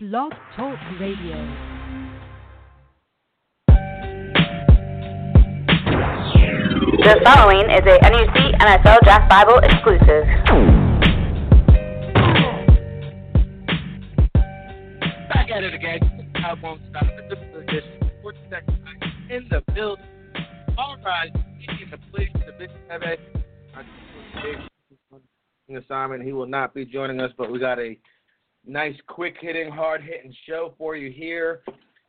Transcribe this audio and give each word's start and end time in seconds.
Blog 0.00 0.30
Talk 0.54 0.78
Radio. 1.00 1.34
The 7.02 7.20
following 7.24 7.68
is 7.68 7.82
a 7.82 7.98
NUC 8.06 8.60
NFL 8.60 9.02
Draft 9.02 9.28
Bible 9.28 9.58
exclusive. 9.58 10.24
Back 15.30 15.50
at 15.50 15.64
it 15.64 15.74
again. 15.74 16.30
I 16.36 16.54
won't 16.62 16.80
stop. 16.90 17.02
This 17.28 17.40
is 17.40 17.56
edition 17.56 17.98
of 18.00 18.08
Sports 18.20 18.38
Tech 18.52 18.62
in 19.30 19.48
the 19.50 19.64
building. 19.74 20.04
All 20.78 20.96
right, 21.04 21.34
in 21.34 21.90
the 21.90 21.98
place, 22.12 22.30
the 22.46 22.52
big 22.56 22.70
heavy. 22.88 23.20
Assignment. 25.76 26.22
He 26.22 26.32
will 26.32 26.46
not 26.46 26.72
be 26.72 26.84
joining 26.84 27.20
us, 27.20 27.32
but 27.36 27.50
we 27.50 27.58
got 27.58 27.80
a 27.80 27.98
nice, 28.68 28.94
quick 29.08 29.36
hitting, 29.40 29.70
hard 29.70 30.02
hitting 30.02 30.34
show 30.46 30.74
for 30.78 30.94
you 30.94 31.10
here. 31.10 31.62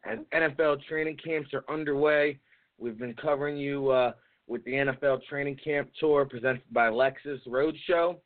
As 0.06 0.20
NFL 0.34 0.84
training 0.84 1.18
camps 1.24 1.54
are 1.54 1.64
underway, 1.70 2.40
we've 2.78 2.98
been 2.98 3.16
covering 3.16 3.58
you 3.58 3.90
uh, 3.90 4.12
with 4.48 4.64
the 4.66 4.72
NFL 4.72 5.24
training 5.30 5.58
camp 5.64 5.90
tour 6.00 6.26
presented 6.26 6.62
by 6.72 6.90
Lexus 6.90 7.40
Roadshow. 7.48 8.18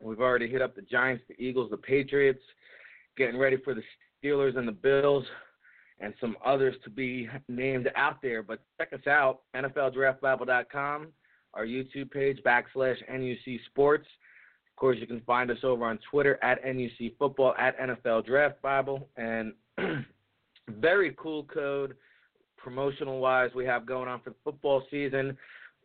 We've 0.00 0.20
already 0.20 0.48
hit 0.48 0.62
up 0.62 0.74
the 0.74 0.82
Giants, 0.82 1.24
the 1.28 1.42
Eagles, 1.42 1.70
the 1.70 1.76
Patriots, 1.76 2.42
getting 3.16 3.38
ready 3.38 3.56
for 3.56 3.74
the 3.74 3.82
Steelers 4.22 4.56
and 4.56 4.68
the 4.68 4.72
Bills, 4.72 5.24
and 6.00 6.12
some 6.20 6.36
others 6.44 6.74
to 6.84 6.90
be 6.90 7.28
named 7.48 7.88
out 7.96 8.20
there. 8.20 8.42
But 8.42 8.60
check 8.78 8.92
us 8.92 9.06
out, 9.06 9.40
NFLDraftBible.com, 9.56 11.08
our 11.54 11.64
YouTube 11.64 12.10
page, 12.10 12.40
backslash 12.44 12.96
NUC 13.10 13.60
Sports. 13.66 14.06
Of 14.74 14.80
course, 14.80 14.96
you 15.00 15.06
can 15.06 15.20
find 15.20 15.52
us 15.52 15.58
over 15.62 15.84
on 15.84 16.00
Twitter 16.10 16.36
at 16.42 16.64
NUC 16.64 17.16
Football, 17.16 17.54
at 17.56 17.78
NFL 17.78 18.26
Draft 18.26 18.60
Bible, 18.60 19.08
and 19.16 19.52
very 20.68 21.14
cool 21.16 21.44
code 21.44 21.94
promotional 22.56 23.20
wise 23.20 23.50
we 23.54 23.64
have 23.64 23.86
going 23.86 24.08
on 24.08 24.20
for 24.20 24.30
the 24.30 24.36
football 24.42 24.82
season. 24.90 25.36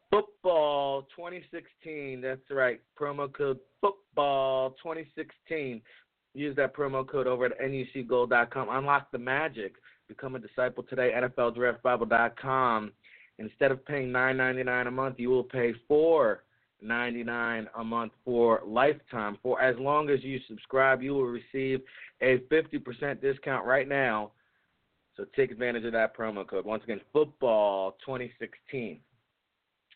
Football 0.10 1.04
2016. 1.16 2.20
That's 2.20 2.42
right. 2.50 2.82
Promo 3.00 3.32
code 3.32 3.60
football 3.80 4.72
2016. 4.82 5.84
Use 6.34 6.56
that 6.56 6.76
promo 6.76 7.08
code 7.08 7.28
over 7.28 7.46
at 7.46 7.60
nucgold.com. 7.62 8.70
Unlock 8.72 9.12
the 9.12 9.20
magic. 9.20 9.76
Become 10.08 10.36
a 10.36 10.40
disciple 10.40 10.82
today. 10.82 11.12
NFLDraftBible.com. 11.16 12.92
Instead 13.38 13.72
of 13.72 13.86
paying 13.86 14.10
$9.99 14.10 14.88
a 14.88 14.92
month, 14.92 15.20
you 15.20 15.30
will 15.30 15.44
pay 15.44 15.74
four 15.88 16.42
ninety 16.82 17.24
nine 17.24 17.68
a 17.78 17.84
month 17.84 18.14
for 18.26 18.62
lifetime. 18.66 19.38
For 19.42 19.62
as 19.62 19.76
long 19.80 20.10
as 20.10 20.24
you 20.24 20.40
subscribe, 20.48 21.02
you 21.02 21.14
will 21.14 21.26
receive 21.26 21.82
a 22.22 22.40
fifty 22.50 22.80
percent 22.80 23.22
discount 23.22 23.66
right 23.66 23.88
now. 23.88 24.32
So 25.18 25.26
take 25.36 25.52
advantage 25.52 25.86
of 25.86 25.92
that 25.94 26.16
promo 26.16 26.48
code. 26.48 26.66
Once 26.66 26.84
again, 26.84 27.02
football 27.12 27.98
twenty 28.06 28.32
sixteen. 28.40 29.00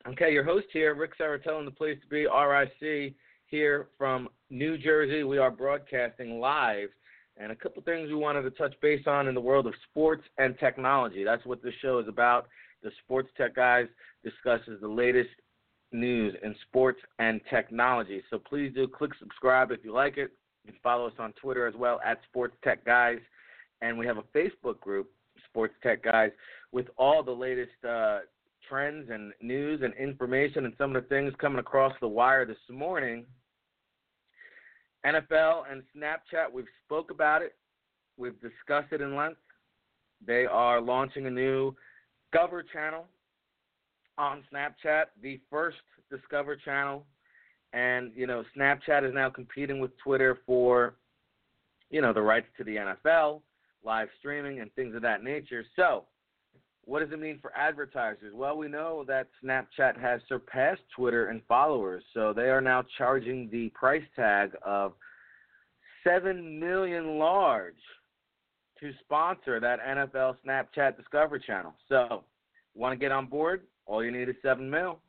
Okay, 0.06 0.34
your 0.34 0.44
host 0.44 0.67
here, 0.73 0.94
Rick 0.95 1.17
Serritella, 1.17 1.64
the 1.64 1.72
place 1.72 1.98
to 2.02 2.08
be, 2.08 2.25
RIC, 2.25 3.14
here 3.47 3.88
from 3.97 4.28
New 4.50 4.78
Jersey. 4.78 5.23
We 5.23 5.38
are 5.38 5.50
broadcasting 5.50 6.40
live. 6.42 6.90
And 7.38 7.52
a 7.52 7.56
couple 7.56 7.81
things 7.81 8.09
we 8.09 8.16
wanted 8.16 8.44
to 8.44 8.52
touch 8.52 8.73
base 8.81 9.08
on 9.08 9.28
in 9.28 9.34
the 9.34 9.42
world 9.42 9.66
of 9.66 9.73
sports 9.90 10.23
and 10.38 10.59
technology. 10.59 11.23
That's 11.23 11.45
what 11.45 11.64
this 11.64 11.73
show 11.81 12.00
is 12.00 12.08
about. 12.08 12.47
The 12.84 12.92
Sports 13.03 13.30
Tech 13.38 13.56
Guys 13.56 13.88
discusses 14.23 14.81
the 14.81 14.88
latest 14.88 15.30
news 15.94 16.36
in 16.44 16.55
sports 16.67 16.99
and 17.19 17.39
technology. 17.49 18.22
So 18.30 18.39
please 18.39 18.72
do 18.73 18.88
click 18.88 19.11
subscribe 19.19 19.72
if 19.72 19.83
you 19.83 19.94
like 19.94 20.17
it. 20.17 20.31
You 20.66 20.72
can 20.72 20.80
follow 20.81 21.08
us 21.08 21.13
on 21.19 21.33
Twitter 21.33 21.67
as 21.67 21.75
well 21.75 22.00
at 22.05 22.19
Sports 22.30 22.55
Tech 22.63 22.85
Guys, 22.85 23.19
and 23.81 23.97
we 23.97 24.05
have 24.05 24.17
a 24.17 24.23
Facebook 24.38 24.80
group, 24.80 25.09
Sports 25.50 25.73
Tech 25.83 26.03
Guys, 26.03 26.31
with 26.72 26.88
all 26.97 27.22
the 27.22 27.31
latest 27.31 27.72
uh, 27.88 28.19
trends 28.67 29.09
and 29.11 29.33
news 29.41 29.81
and 29.83 29.94
information 29.95 30.66
and 30.66 30.73
some 30.77 30.95
of 30.95 31.03
the 31.03 31.09
things 31.09 31.34
coming 31.40 31.59
across 31.59 31.94
the 32.01 32.07
wire 32.07 32.45
this 32.45 32.57
morning. 32.69 33.25
NFL 35.06 35.63
and 35.69 35.84
Snapchat, 35.95 36.51
we've 36.51 36.66
spoke 36.85 37.12
about 37.12 37.41
it. 37.41 37.56
We've 38.18 38.39
discussed 38.39 38.94
it 38.94 39.01
in 39.01 39.16
length. 39.16 39.39
They 40.25 40.45
are 40.45 40.79
launching 40.79 41.25
a 41.25 41.29
new 41.29 41.75
Discover 42.34 42.63
channel 42.73 43.06
on 44.18 44.44
Snapchat, 44.53 45.06
the 45.22 45.40
first 45.50 45.78
Discover 46.09 46.57
channel, 46.57 47.06
and 47.74 48.12
you 48.16 48.28
know 48.28 48.44
Snapchat 48.56 49.07
is 49.07 49.16
now 49.16 49.29
competing 49.29 49.79
with 49.79 49.91
Twitter 49.97 50.40
for 50.46 50.96
you 51.90 52.01
know 52.01 52.13
the 52.13 52.22
rights 52.22 52.47
to 52.57 52.63
the 52.63 52.75
NFL, 52.75 53.41
live 53.84 54.09
streaming, 54.19 54.59
and 54.59 54.72
things 54.75 54.96
of 54.96 55.01
that 55.01 55.24
nature. 55.24 55.66
So, 55.75 56.03
what 56.85 57.00
does 57.00 57.12
it 57.12 57.19
mean 57.19 57.40
for 57.41 57.51
advertisers? 57.57 58.34
Well, 58.35 58.57
we 58.57 58.68
know 58.68 59.03
that 59.07 59.29
Snapchat 59.44 60.00
has 60.00 60.22
surpassed 60.30 60.81
Twitter 60.95 61.31
in 61.31 61.41
followers, 61.47 62.03
so 62.13 62.31
they 62.31 62.50
are 62.50 62.62
now 62.62 62.84
charging 62.97 63.50
the 63.50 63.69
price 63.69 64.03
tag 64.16 64.51
of 64.63 64.94
seven 66.03 66.59
million 66.59 67.18
large 67.18 67.74
to 68.80 68.91
sponsor 69.00 69.59
that 69.59 69.80
NFL 69.80 70.35
Snapchat 70.45 70.97
Discover 70.97 71.40
channel. 71.40 71.74
So, 71.90 72.24
want 72.75 72.91
to 72.91 72.97
get 72.97 73.12
on 73.12 73.25
board? 73.25 73.63
All 73.85 74.03
you 74.03 74.11
need 74.11 74.29
is 74.29 74.35
seven 74.41 74.69
mil. 74.69 74.99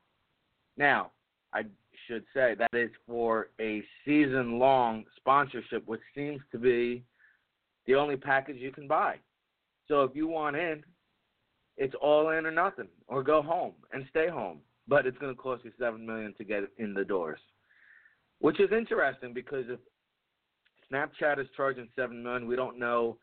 Now, 0.77 1.13
I 1.53 1.63
should 2.07 2.25
say 2.35 2.55
that 2.59 2.75
is 2.75 2.91
for 3.07 3.49
a 3.61 3.83
season 4.05 4.59
long 4.59 5.05
sponsorship, 5.17 5.87
which 5.87 6.01
seems 6.15 6.41
to 6.53 6.59
be 6.59 7.05
the 7.87 7.95
only 7.95 8.17
package 8.17 8.57
you 8.57 8.73
can 8.73 8.89
buy. 8.89 9.17
So 9.89 10.03
if 10.03 10.15
you 10.15 10.27
want 10.27 10.57
in, 10.57 10.83
it's 11.77 11.95
all 12.01 12.31
in 12.31 12.47
or 12.47 12.51
nothing, 12.51 12.89
or 13.09 13.23
go 13.23 13.43
home 13.43 13.75
and 13.93 14.05
stay 14.11 14.29
home. 14.29 14.59
But 14.87 15.07
it's 15.07 15.19
going 15.19 15.35
to 15.35 15.41
cost 15.41 15.65
you 15.65 15.73
seven 15.79 16.05
million 16.05 16.35
to 16.39 16.45
get 16.45 16.65
in 16.79 16.93
the 16.93 17.05
doors, 17.05 17.41
which 18.41 18.61
is 18.61 18.71
interesting 18.71 19.33
because 19.33 19.65
if 19.69 19.79
Snapchat 20.93 21.41
is 21.41 21.47
charging 21.57 21.89
seven 21.97 22.23
million, 22.23 22.47
we 22.47 22.57
don't 22.57 22.79
know 22.79 23.17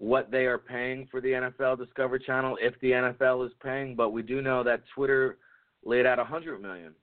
what 0.00 0.30
they 0.30 0.46
are 0.46 0.56
paying 0.56 1.06
for 1.10 1.20
the 1.20 1.28
NFL 1.28 1.76
Discover 1.76 2.18
channel 2.18 2.56
if 2.58 2.72
the 2.80 2.90
NFL 2.90 3.44
is 3.44 3.52
paying, 3.62 3.94
but 3.94 4.10
we 4.10 4.22
do 4.22 4.40
know 4.40 4.64
that 4.64 4.82
Twitter 4.94 5.36
laid 5.84 6.06
out 6.06 6.16
100 6.16 6.60
million. 6.60 6.94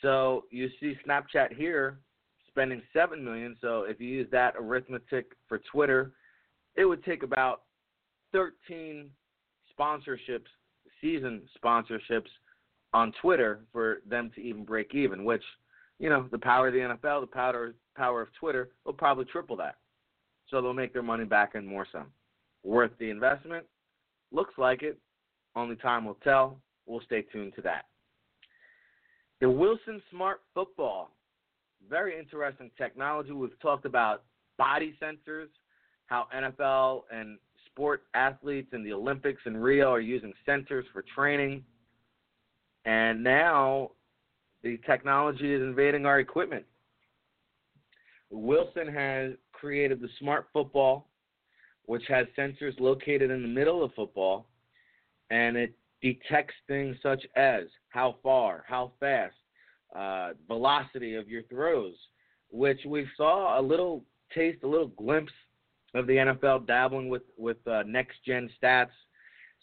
So 0.00 0.44
you 0.50 0.70
see 0.80 0.96
Snapchat 1.06 1.54
here 1.54 1.98
spending 2.48 2.80
7 2.94 3.22
million, 3.22 3.58
so 3.60 3.82
if 3.82 4.00
you 4.00 4.08
use 4.08 4.26
that 4.32 4.54
arithmetic 4.58 5.32
for 5.48 5.60
Twitter, 5.70 6.12
it 6.76 6.86
would 6.86 7.04
take 7.04 7.22
about 7.22 7.64
13 8.32 9.10
sponsorships, 9.78 10.48
season 11.02 11.42
sponsorships 11.62 12.30
on 12.94 13.12
Twitter 13.20 13.60
for 13.70 13.98
them 14.08 14.30
to 14.34 14.40
even 14.40 14.64
break 14.64 14.94
even, 14.94 15.26
which, 15.26 15.44
you 15.98 16.08
know, 16.08 16.26
the 16.30 16.38
power 16.38 16.68
of 16.68 16.72
the 16.72 16.80
NFL, 16.80 17.20
the 17.20 17.26
power 17.26 17.74
power 17.94 18.22
of 18.22 18.28
Twitter 18.40 18.70
will 18.86 18.94
probably 18.94 19.26
triple 19.26 19.56
that 19.56 19.74
so 20.50 20.60
they'll 20.60 20.72
make 20.72 20.92
their 20.92 21.02
money 21.02 21.24
back 21.24 21.54
and 21.54 21.66
more 21.66 21.86
some. 21.90 22.06
Worth 22.64 22.92
the 22.98 23.10
investment? 23.10 23.66
Looks 24.32 24.54
like 24.58 24.82
it. 24.82 24.98
Only 25.54 25.76
time 25.76 26.04
will 26.04 26.18
tell. 26.24 26.58
We'll 26.86 27.00
stay 27.02 27.22
tuned 27.22 27.54
to 27.56 27.62
that. 27.62 27.86
The 29.40 29.48
Wilson 29.48 30.02
Smart 30.10 30.40
Football. 30.54 31.10
Very 31.88 32.18
interesting 32.18 32.70
technology. 32.76 33.32
We've 33.32 33.58
talked 33.60 33.84
about 33.84 34.24
body 34.58 34.94
sensors, 35.00 35.48
how 36.06 36.26
NFL 36.34 37.02
and 37.12 37.38
sport 37.66 38.02
athletes 38.14 38.70
in 38.72 38.82
the 38.82 38.92
Olympics 38.92 39.40
and 39.44 39.62
Rio 39.62 39.90
are 39.90 40.00
using 40.00 40.32
sensors 40.46 40.82
for 40.92 41.04
training. 41.14 41.62
And 42.84 43.22
now 43.22 43.92
the 44.62 44.80
technology 44.86 45.54
is 45.54 45.62
invading 45.62 46.04
our 46.04 46.18
equipment. 46.18 46.64
Wilson 48.30 48.88
has 48.88 49.32
created 49.52 50.00
the 50.00 50.08
Smart 50.18 50.46
Football, 50.52 51.08
which 51.86 52.04
has 52.08 52.26
sensors 52.36 52.78
located 52.78 53.30
in 53.30 53.42
the 53.42 53.48
middle 53.48 53.82
of 53.82 53.94
football, 53.94 54.46
and 55.30 55.56
it 55.56 55.74
detects 56.02 56.54
things 56.66 56.96
such 57.02 57.24
as 57.36 57.64
how 57.88 58.16
far, 58.22 58.64
how 58.66 58.92
fast, 59.00 59.34
uh, 59.96 60.30
velocity 60.46 61.14
of 61.14 61.28
your 61.28 61.42
throws, 61.44 61.94
which 62.50 62.80
we 62.86 63.06
saw 63.16 63.58
a 63.58 63.62
little 63.62 64.04
taste, 64.34 64.62
a 64.62 64.66
little 64.66 64.88
glimpse 64.88 65.32
of 65.94 66.06
the 66.06 66.14
NFL 66.14 66.66
dabbling 66.66 67.08
with 67.08 67.22
with 67.36 67.56
uh, 67.66 67.82
next 67.86 68.18
gen 68.26 68.50
stats, 68.62 68.90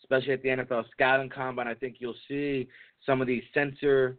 especially 0.03 0.33
at 0.33 0.41
the 0.41 0.49
NFL 0.49 0.85
scouting 0.91 1.29
combine. 1.29 1.67
I 1.67 1.75
think 1.75 1.97
you'll 1.99 2.15
see 2.27 2.67
some 3.05 3.21
of 3.21 3.27
these 3.27 3.43
sensor 3.53 4.17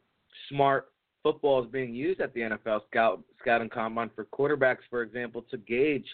smart 0.49 0.87
football 1.27 1.65
is 1.65 1.69
being 1.73 1.93
used 1.93 2.21
at 2.21 2.33
the 2.35 2.41
NFL 2.41 2.83
scout 2.89 3.21
scouting 3.41 3.69
combine 3.69 4.11
for 4.15 4.27
quarterbacks, 4.27 4.85
for 4.89 5.03
example, 5.03 5.45
to 5.51 5.57
gauge 5.57 6.07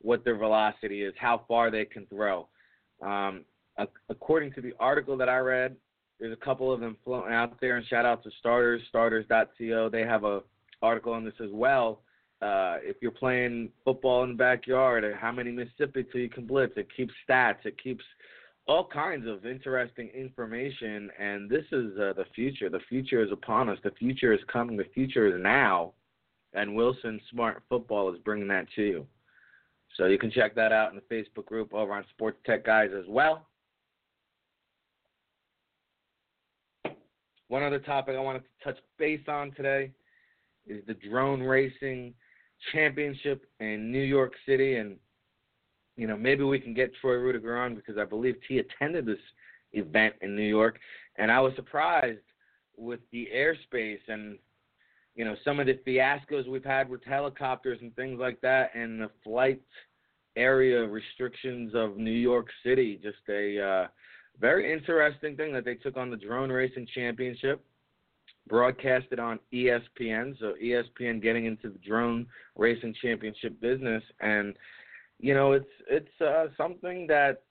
what 0.00 0.24
their 0.24 0.36
velocity 0.36 1.02
is, 1.02 1.12
how 1.18 1.42
far 1.48 1.68
they 1.68 1.84
can 1.84 2.06
throw. 2.06 2.46
Um, 3.04 3.44
according 4.08 4.52
to 4.52 4.60
the 4.60 4.72
article 4.78 5.16
that 5.16 5.28
I 5.28 5.38
read, 5.38 5.74
there's 6.20 6.32
a 6.32 6.44
couple 6.44 6.72
of 6.72 6.78
them 6.78 6.96
floating 7.04 7.32
out 7.32 7.60
there, 7.60 7.76
and 7.76 7.84
shout 7.88 8.06
out 8.06 8.22
to 8.22 8.30
Starters, 8.38 8.82
starters.co. 8.88 9.88
They 9.88 10.02
have 10.02 10.22
a 10.22 10.42
article 10.80 11.12
on 11.12 11.24
this 11.24 11.34
as 11.42 11.50
well 11.50 12.02
uh, 12.40 12.78
if 12.82 12.96
you're 13.00 13.10
playing 13.10 13.70
football 13.84 14.24
in 14.24 14.30
the 14.30 14.36
backyard, 14.36 15.04
how 15.18 15.32
many 15.32 15.50
Mississippi 15.50 16.04
till 16.04 16.20
you 16.20 16.28
can 16.28 16.46
blitz. 16.46 16.74
It 16.76 16.88
keeps 16.96 17.12
stats. 17.28 17.64
It 17.64 17.80
keeps 17.82 18.04
all 18.66 18.86
kinds 18.86 19.26
of 19.26 19.44
interesting 19.44 20.08
information. 20.08 21.10
And 21.18 21.50
this 21.50 21.64
is 21.72 21.98
uh, 21.98 22.12
the 22.14 22.26
future. 22.34 22.68
The 22.68 22.80
future 22.88 23.22
is 23.22 23.32
upon 23.32 23.68
us. 23.68 23.78
The 23.82 23.90
future 23.92 24.32
is 24.32 24.40
coming. 24.52 24.76
The 24.76 24.86
future 24.94 25.26
is 25.34 25.42
now. 25.42 25.92
And 26.54 26.74
Wilson 26.74 27.20
Smart 27.30 27.62
Football 27.68 28.12
is 28.12 28.20
bringing 28.24 28.48
that 28.48 28.66
to 28.76 28.82
you. 28.82 29.06
So 29.96 30.06
you 30.06 30.18
can 30.18 30.30
check 30.30 30.54
that 30.54 30.72
out 30.72 30.92
in 30.92 30.96
the 30.96 31.14
Facebook 31.14 31.46
group 31.46 31.74
over 31.74 31.92
on 31.92 32.04
Sports 32.10 32.38
Tech 32.46 32.64
Guys 32.64 32.90
as 32.96 33.04
well. 33.08 33.46
One 37.48 37.62
other 37.62 37.78
topic 37.78 38.16
I 38.16 38.20
wanted 38.20 38.44
to 38.44 38.64
touch 38.64 38.78
base 38.98 39.20
on 39.28 39.52
today 39.52 39.90
is 40.66 40.82
the 40.86 40.94
drone 40.94 41.42
racing 41.42 42.14
championship 42.72 43.44
in 43.60 43.92
New 43.92 44.02
York 44.02 44.32
City, 44.46 44.76
and 44.76 44.96
you 46.02 46.08
know 46.08 46.16
maybe 46.16 46.42
we 46.42 46.58
can 46.58 46.74
get 46.74 46.90
Troy 47.00 47.14
Rudiger 47.14 47.56
on 47.56 47.76
because 47.76 47.96
I 47.96 48.04
believe 48.04 48.34
he 48.48 48.58
attended 48.58 49.06
this 49.06 49.20
event 49.72 50.16
in 50.20 50.34
New 50.34 50.42
York, 50.42 50.80
and 51.14 51.30
I 51.30 51.38
was 51.38 51.52
surprised 51.54 52.18
with 52.76 52.98
the 53.12 53.28
airspace 53.32 54.00
and 54.08 54.36
you 55.14 55.24
know 55.24 55.36
some 55.44 55.60
of 55.60 55.66
the 55.68 55.78
fiascos 55.86 56.48
we've 56.48 56.64
had 56.64 56.88
with 56.88 57.04
helicopters 57.04 57.78
and 57.82 57.94
things 57.94 58.18
like 58.18 58.40
that, 58.40 58.74
and 58.74 59.00
the 59.00 59.10
flight 59.22 59.62
area 60.34 60.84
restrictions 60.84 61.72
of 61.72 61.98
New 61.98 62.10
York 62.10 62.48
City. 62.64 62.98
Just 63.00 63.22
a 63.28 63.62
uh, 63.62 63.86
very 64.40 64.72
interesting 64.72 65.36
thing 65.36 65.52
that 65.52 65.64
they 65.64 65.76
took 65.76 65.96
on 65.96 66.10
the 66.10 66.16
drone 66.16 66.50
racing 66.50 66.88
championship 66.92 67.64
broadcasted 68.48 69.20
on 69.20 69.38
ESPN. 69.54 70.36
So 70.40 70.54
ESPN 70.60 71.22
getting 71.22 71.46
into 71.46 71.68
the 71.70 71.78
drone 71.78 72.26
racing 72.56 72.92
championship 73.00 73.60
business, 73.60 74.02
and 74.20 74.56
you 75.22 75.32
know 75.32 75.52
it's 75.52 75.70
it's 75.88 76.20
uh, 76.20 76.48
something 76.56 77.06
that 77.06 77.44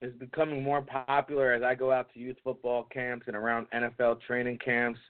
is 0.00 0.14
becoming 0.14 0.62
more 0.62 0.80
popular 0.80 1.52
as 1.52 1.62
I 1.62 1.74
go 1.74 1.92
out 1.92 2.10
to 2.14 2.20
youth 2.20 2.38
football 2.42 2.84
camps 2.90 3.26
and 3.26 3.36
around 3.36 3.66
NFL 3.74 4.22
training 4.22 4.58
camps 4.64 5.00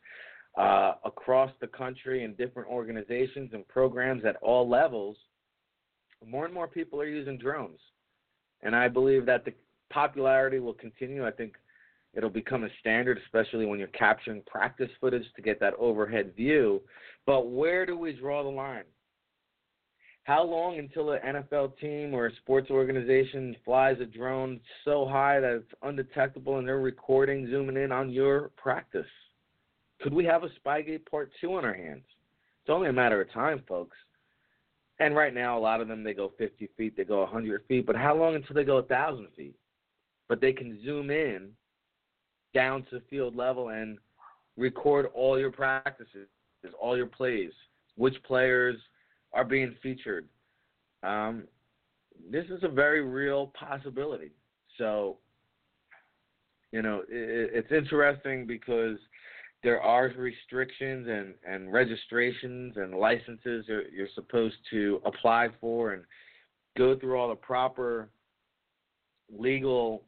uh, 0.57 0.95
across 1.05 1.53
the 1.61 1.69
country 1.69 2.25
in 2.25 2.35
different 2.35 2.69
organizations 2.69 3.51
and 3.53 3.69
programs 3.69 4.25
at 4.25 4.37
all 4.43 4.69
levels. 4.69 5.17
More 6.27 6.47
and 6.47 6.53
more 6.53 6.67
people 6.67 7.01
are 7.01 7.07
using 7.07 7.39
drones, 7.39 7.79
and 8.63 8.75
I 8.75 8.89
believe 8.89 9.25
that 9.27 9.45
the 9.45 9.53
popularity 9.91 10.59
will 10.59 10.75
continue. 10.75 11.25
I 11.25 11.31
think 11.31 11.53
It'll 12.15 12.31
become 12.31 12.65
a 12.65 12.69
standard, 12.81 13.19
especially 13.25 13.67
when 13.67 13.79
you're 13.79 13.89
capturing 13.89 14.43
practice 14.47 14.91
footage 15.01 15.25
to 15.37 15.43
get 15.43 15.61
that 15.61 15.75
overhead 15.79 16.35
view. 16.35 16.83
But 17.27 17.51
where 17.51 17.85
do 17.85 17.97
we 17.97 18.13
draw 18.13 18.43
the 18.43 18.49
line? 18.49 18.85
How 20.29 20.45
long 20.45 20.79
until 20.79 21.13
an 21.13 21.21
NFL 21.25 21.79
team 21.79 22.13
or 22.13 22.27
a 22.27 22.37
sports 22.37 22.71
organization 22.71 23.57
flies 23.65 23.97
a 23.99 24.05
drone 24.05 24.61
so 24.85 25.09
high 25.09 25.41
that 25.41 25.53
it's 25.53 25.73
undetectable 25.83 26.59
and 26.59 26.69
they're 26.69 26.81
recording, 26.81 27.49
zooming 27.51 27.83
in 27.83 27.93
on 27.93 28.11
your 28.11 28.51
practice? 28.59 29.07
Could 30.03 30.13
we 30.13 30.27
have 30.27 30.43
a 30.45 30.51
Spygate 30.61 31.11
Part 31.11 31.31
2 31.41 31.55
on 31.55 31.65
our 31.65 31.73
hands? 31.73 32.05
It's 32.05 32.69
only 32.69 32.91
a 32.91 32.93
matter 32.93 33.23
of 33.23 33.33
time, 33.33 33.63
folks. 33.67 33.97
And 35.01 35.17
right 35.17 35.33
now, 35.33 35.57
a 35.57 35.61
lot 35.61 35.81
of 35.81 35.89
them, 35.89 36.05
they 36.05 36.13
go 36.13 36.31
50 36.37 36.69
feet, 36.77 36.95
they 36.95 37.05
go 37.05 37.21
100 37.21 37.65
feet, 37.67 37.87
but 37.87 37.97
how 37.97 38.15
long 38.15 38.35
until 38.35 38.55
they 38.55 38.65
go 38.65 38.75
1,000 38.75 39.29
feet? 39.35 39.57
But 40.29 40.43
they 40.43 40.53
can 40.53 40.79
zoom 40.85 41.09
in 41.09 41.53
down 42.53 42.85
to 42.91 43.01
field 43.09 43.35
level 43.35 43.71
and 43.71 43.97
record 44.59 45.07
all 45.15 45.39
your 45.39 45.53
practices, 45.53 46.29
all 46.79 46.99
your 46.99 47.07
plays, 47.07 47.53
which 47.97 48.23
players 48.25 48.77
are 49.33 49.45
being 49.45 49.75
featured. 49.83 50.27
Um, 51.03 51.45
this 52.31 52.47
is 52.47 52.63
a 52.63 52.69
very 52.69 53.05
real 53.05 53.53
possibility. 53.59 54.33
So, 54.77 55.19
you 56.73 56.83
know, 56.83 57.03
it, 57.09 57.51
it's 57.53 57.73
interesting 57.73 58.47
because 58.47 58.99
there 59.63 59.81
are 59.81 60.13
restrictions 60.17 61.09
and, 61.09 61.35
and 61.47 61.73
registrations 61.73 62.77
and 62.77 62.95
licenses 62.95 63.65
you're, 63.67 63.89
you're 63.89 64.09
supposed 64.15 64.57
to 64.71 65.01
apply 65.05 65.49
for 65.61 65.95
and 65.95 66.05
go 66.77 66.99
through 66.99 67.19
all 67.19 67.29
the 67.29 67.35
proper 67.35 68.09
legal 69.37 70.05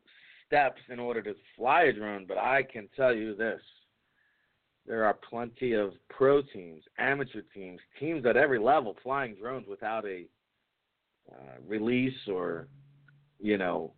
steps 0.47 0.81
in 0.89 0.99
order 0.99 1.23
to 1.23 1.35
fly 1.57 1.83
a 1.83 1.93
drone, 1.93 2.25
but 2.27 2.39
I 2.39 2.63
can 2.63 2.89
tell 2.97 3.15
you 3.15 3.35
this. 3.35 3.61
There 4.87 5.05
are 5.05 5.15
plenty 5.15 5.73
of 5.73 5.93
pro 6.09 6.43
teams, 6.43 6.83
amateur 6.99 7.43
teams, 7.55 7.81
teams 7.99 8.27
at 8.27 8.37
every 8.37 8.59
level 8.59 8.97
flying 9.03 9.37
drones 9.37 9.67
without 9.69 10.05
a 10.05 10.25
uh, 11.31 11.61
release 11.67 12.17
or, 12.29 12.67
you 13.39 13.57
know, 13.57 13.93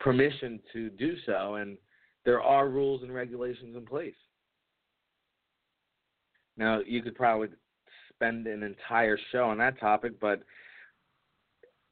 permission 0.00 0.60
to 0.72 0.90
do 0.90 1.14
so. 1.26 1.56
And 1.56 1.76
there 2.24 2.40
are 2.40 2.68
rules 2.68 3.02
and 3.02 3.12
regulations 3.12 3.76
in 3.76 3.84
place. 3.84 4.14
Now, 6.56 6.80
you 6.86 7.02
could 7.02 7.16
probably 7.16 7.48
spend 8.10 8.46
an 8.46 8.62
entire 8.62 9.18
show 9.32 9.44
on 9.44 9.58
that 9.58 9.78
topic, 9.80 10.18
but 10.20 10.42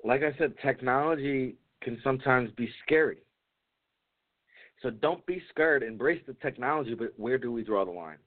like 0.04 0.22
I 0.22 0.36
said, 0.38 0.54
technology 0.62 1.56
can 1.82 2.00
sometimes 2.02 2.50
be 2.56 2.70
scary. 2.84 3.18
So 4.82 4.90
don't 4.90 5.24
be 5.26 5.40
scared. 5.50 5.82
Embrace 5.82 6.22
the 6.26 6.34
technology, 6.34 6.94
but 6.94 7.12
where 7.16 7.38
do 7.38 7.52
we 7.52 7.62
draw 7.62 7.84
the 7.84 7.92
line? 7.92 8.18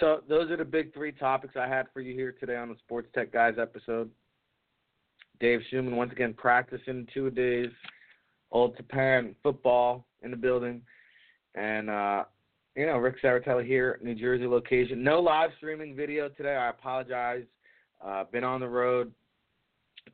So 0.00 0.20
those 0.28 0.50
are 0.50 0.56
the 0.56 0.64
big 0.64 0.92
three 0.92 1.12
topics 1.12 1.54
I 1.56 1.68
had 1.68 1.86
for 1.92 2.00
you 2.00 2.12
here 2.12 2.34
today 2.38 2.56
on 2.56 2.68
the 2.68 2.76
Sports 2.78 3.08
Tech 3.14 3.32
Guys 3.32 3.54
episode. 3.60 4.10
Dave 5.38 5.60
Schuman 5.72 5.96
once 5.96 6.12
again 6.12 6.34
practicing 6.34 7.06
two 7.14 7.30
days. 7.30 7.70
Old 8.50 8.76
parent 8.88 9.36
football 9.42 10.06
in 10.22 10.30
the 10.30 10.36
building, 10.36 10.80
and 11.56 11.90
uh, 11.90 12.24
you 12.76 12.86
know 12.86 12.96
Rick 12.96 13.16
Serritella 13.22 13.66
here, 13.66 13.98
New 14.02 14.14
Jersey 14.14 14.46
location. 14.46 15.02
No 15.02 15.20
live 15.20 15.50
streaming 15.56 15.96
video 15.96 16.28
today. 16.28 16.54
I 16.54 16.70
apologize. 16.70 17.44
Uh, 18.04 18.24
been 18.30 18.44
on 18.44 18.60
the 18.60 18.68
road. 18.68 19.12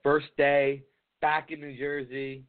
First 0.03 0.29
day 0.39 0.83
back 1.23 1.51
in 1.51 1.61
New 1.61 1.75
Jersey, 1.79 2.45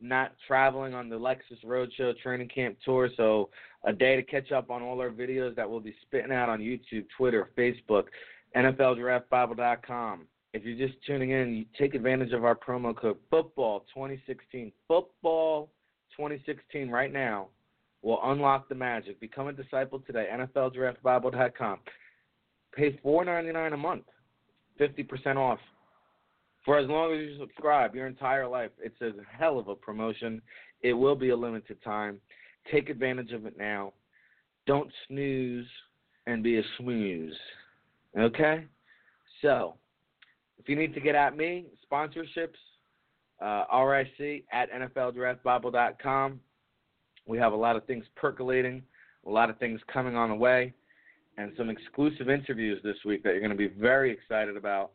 not 0.00 0.32
traveling 0.46 0.92
on 0.92 1.08
the 1.08 1.16
Lexus 1.16 1.64
Roadshow 1.64 2.18
training 2.18 2.48
camp 2.48 2.76
tour. 2.84 3.08
So 3.16 3.48
a 3.84 3.92
day 3.94 4.16
to 4.16 4.22
catch 4.22 4.52
up 4.52 4.70
on 4.70 4.82
all 4.82 5.00
our 5.00 5.08
videos 5.08 5.56
that 5.56 5.70
we'll 5.70 5.80
be 5.80 5.94
spitting 6.02 6.32
out 6.32 6.50
on 6.50 6.60
YouTube, 6.60 7.06
Twitter, 7.16 7.50
Facebook, 7.56 8.04
NFLDraftBible.com. 8.54 10.26
If 10.52 10.64
you're 10.64 10.88
just 10.88 10.98
tuning 11.06 11.30
in, 11.30 11.64
take 11.78 11.94
advantage 11.94 12.32
of 12.32 12.44
our 12.44 12.54
promo 12.54 12.94
code 12.94 13.18
Football 13.30 13.80
2016. 13.94 14.72
Football 14.88 15.70
2016 16.16 16.90
right 16.90 17.12
now 17.12 17.48
will 18.02 18.20
unlock 18.24 18.68
the 18.68 18.74
magic. 18.74 19.20
Become 19.20 19.48
a 19.48 19.52
disciple 19.52 20.00
today. 20.06 20.28
NFLDraftBible.com. 20.32 21.78
Pay 22.74 22.98
$4.99 23.04 23.72
a 23.72 23.76
month, 23.76 24.04
50% 24.78 25.36
off 25.36 25.58
for 26.66 26.76
as 26.76 26.88
long 26.88 27.14
as 27.14 27.20
you 27.20 27.38
subscribe 27.38 27.94
your 27.94 28.08
entire 28.08 28.46
life. 28.46 28.72
It's 28.82 29.00
a 29.00 29.12
hell 29.38 29.58
of 29.58 29.68
a 29.68 29.74
promotion. 29.74 30.42
It 30.82 30.92
will 30.92 31.14
be 31.14 31.30
a 31.30 31.36
limited 31.36 31.82
time. 31.82 32.20
Take 32.70 32.90
advantage 32.90 33.32
of 33.32 33.46
it 33.46 33.56
now. 33.56 33.92
Don't 34.66 34.90
snooze 35.06 35.68
and 36.26 36.42
be 36.42 36.58
a 36.58 36.62
smooze. 36.78 37.30
Okay? 38.18 38.64
So, 39.40 39.74
if 40.58 40.68
you 40.68 40.74
need 40.74 40.92
to 40.94 41.00
get 41.00 41.14
at 41.14 41.36
me, 41.36 41.66
sponsorships, 41.90 42.56
uh, 43.40 43.64
RIC 43.78 44.44
at 44.52 44.68
NFLDraftBible.com. 44.72 46.40
We 47.28 47.38
have 47.38 47.52
a 47.52 47.56
lot 47.56 47.76
of 47.76 47.84
things 47.84 48.04
percolating, 48.16 48.82
a 49.24 49.30
lot 49.30 49.50
of 49.50 49.58
things 49.58 49.80
coming 49.92 50.16
on 50.16 50.30
the 50.30 50.34
way, 50.34 50.72
and 51.38 51.52
some 51.56 51.70
exclusive 51.70 52.28
interviews 52.28 52.80
this 52.82 52.96
week 53.04 53.22
that 53.22 53.30
you're 53.30 53.40
going 53.40 53.50
to 53.50 53.56
be 53.56 53.68
very 53.68 54.10
excited 54.10 54.56
about. 54.56 54.90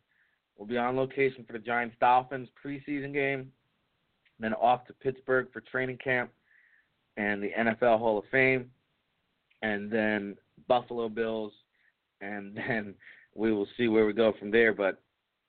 We'll 0.57 0.67
be 0.67 0.77
on 0.77 0.95
location 0.95 1.43
for 1.45 1.53
the 1.53 1.59
Giants 1.59 1.95
Dolphins 1.99 2.49
preseason 2.63 3.13
game, 3.13 3.51
then 4.39 4.53
off 4.53 4.85
to 4.87 4.93
Pittsburgh 4.93 5.47
for 5.51 5.61
training 5.61 5.97
camp 6.03 6.31
and 7.17 7.41
the 7.41 7.51
NFL 7.57 7.99
Hall 7.99 8.17
of 8.17 8.25
Fame, 8.31 8.69
and 9.61 9.91
then 9.91 10.35
Buffalo 10.67 11.09
Bills, 11.09 11.53
and 12.21 12.55
then 12.67 12.93
we 13.35 13.51
will 13.51 13.67
see 13.77 13.87
where 13.87 14.05
we 14.05 14.13
go 14.13 14.33
from 14.39 14.51
there. 14.51 14.73
But 14.73 15.01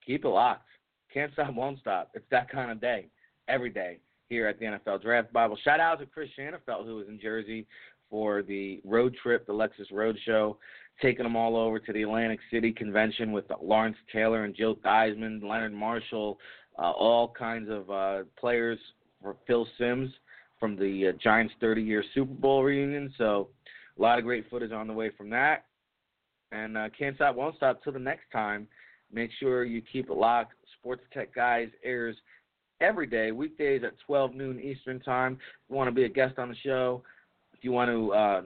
keep 0.04 0.25
it 0.25 0.28
locked. 0.28 0.68
Can't 1.12 1.32
stop, 1.35 1.54
won't 1.54 1.78
stop. 1.78 2.11
It's 2.14 2.25
that 2.30 2.50
kind 2.50 2.71
of 2.71 2.80
day, 2.80 3.09
every 3.49 3.71
day 3.71 3.99
here 4.28 4.47
at 4.47 4.59
the 4.59 4.64
NFL 4.64 5.02
Draft 5.02 5.32
Bible. 5.32 5.59
Shout 5.62 5.78
out 5.78 5.99
to 6.00 6.06
Chris 6.06 6.30
Shanafelt, 6.38 6.87
who 6.87 6.97
was 6.97 7.09
in 7.09 7.21
Jersey 7.21 7.66
for 8.12 8.42
the 8.42 8.78
road 8.85 9.16
trip, 9.23 9.47
the 9.47 9.52
Lexus 9.54 9.90
Road 9.90 10.19
Show, 10.26 10.59
taking 11.00 11.25
them 11.25 11.35
all 11.35 11.57
over 11.57 11.78
to 11.78 11.92
the 11.95 12.02
Atlantic 12.02 12.40
City 12.50 12.71
convention 12.71 13.33
with 13.33 13.47
Lawrence 13.61 13.97
Taylor 14.12 14.45
and 14.45 14.54
Joe 14.54 14.76
Theismann, 14.85 15.42
Leonard 15.42 15.73
Marshall, 15.73 16.38
uh, 16.78 16.90
all 16.90 17.26
kinds 17.26 17.71
of 17.71 17.90
uh, 17.90 18.25
players 18.38 18.78
for 19.23 19.37
Phil 19.47 19.66
Simms 19.78 20.11
from 20.61 20.76
the 20.76 21.09
uh, 21.09 21.12
Giants 21.23 21.54
30 21.59 21.83
year 21.83 22.04
Super 22.14 22.35
Bowl 22.35 22.62
reunion. 22.62 23.12
So 23.16 23.49
a 23.99 24.02
lot 24.02 24.19
of 24.19 24.25
great 24.25 24.49
footage 24.50 24.73
on 24.73 24.87
the 24.87 24.92
way 24.92 25.11
from 25.16 25.31
that. 25.31 25.64
And 26.52 26.76
uh, 26.76 26.90
can't 26.97 27.16
stop, 27.16 27.35
won't 27.35 27.57
stop. 27.57 27.83
Till 27.83 27.95
the 27.95 27.99
next 27.99 28.31
time, 28.31 28.69
make 29.11 29.31
sure 29.40 29.64
you 29.64 29.81
keep 29.81 30.11
it 30.11 30.16
locked. 30.16 30.52
Sports 30.78 31.02
Tech 31.14 31.35
Guys 31.35 31.71
airs 31.83 32.16
every 32.83 33.07
day, 33.07 33.33
weekdays 33.33 33.83
at 33.85 33.99
12 34.07 34.35
noon 34.35 34.61
Eastern 34.61 35.00
Time. 35.00 35.35
If 35.35 35.71
you 35.71 35.76
want 35.76 35.88
to 35.88 35.95
be 35.95 36.04
a 36.04 36.11
guest 36.11 36.38
on 36.38 36.50
the 36.50 36.57
show, 36.57 37.02
you 37.62 37.73
want 37.73 37.90
to, 37.90 38.12
uh, 38.12 38.42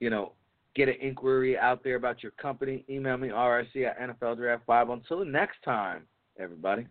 you 0.00 0.10
know, 0.10 0.32
get 0.74 0.88
an 0.88 0.96
inquiry 1.00 1.56
out 1.56 1.84
there 1.84 1.96
about 1.96 2.22
your 2.22 2.32
company, 2.32 2.84
email 2.88 3.16
me, 3.16 3.28
RIC 3.28 3.76
at 3.76 3.98
NFL 3.98 4.36
Draft 4.36 4.66
Bible. 4.66 4.94
Until 4.94 5.20
the 5.20 5.24
next 5.24 5.62
time, 5.64 6.02
everybody. 6.38 6.86